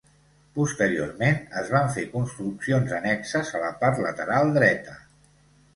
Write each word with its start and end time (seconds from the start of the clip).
Posteriorment 0.53 1.37
es 1.61 1.69
van 1.75 1.91
fer 1.97 2.07
construccions 2.15 2.97
annexes 3.01 3.53
a 3.61 3.65
la 3.67 3.71
part 3.85 4.05
lateral 4.09 4.53
dreta. 4.59 4.99